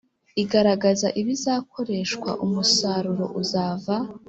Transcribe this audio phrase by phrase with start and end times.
[0.43, 3.95] Igaragaza ibizakoreshwa umusaruro uzava